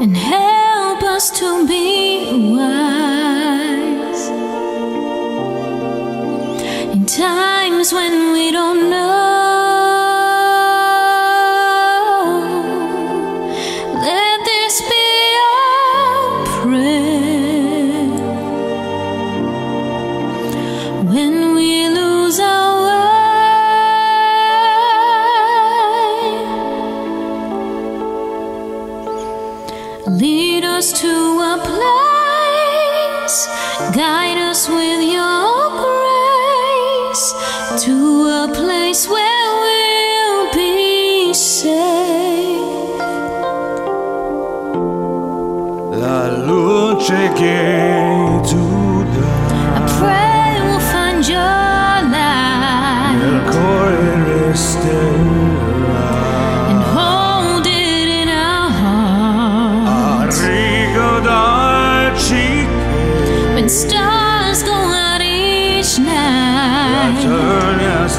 [0.00, 4.28] and help us to be wise
[6.94, 9.37] in times when we don't know.
[33.98, 34.27] die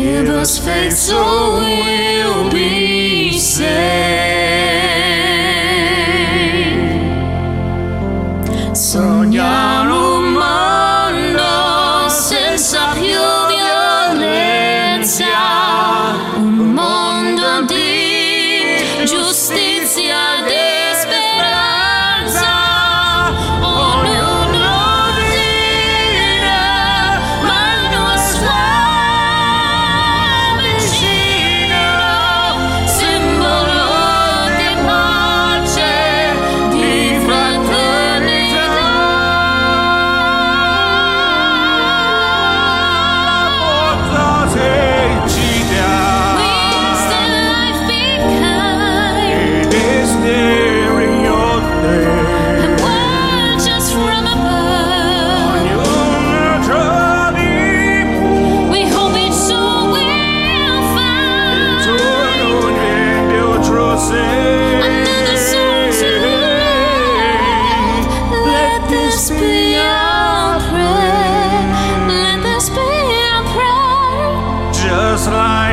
[0.00, 3.70] Give us faith so we'll be saved.
[8.72, 9.99] Soñar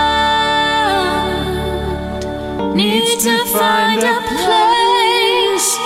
[2.76, 5.78] needs to find a place.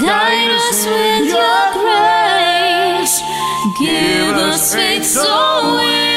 [0.00, 3.20] Guide us with your grace.
[3.78, 6.11] Give us faith so we.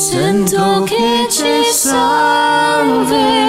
[0.00, 3.47] Sento che ci salve.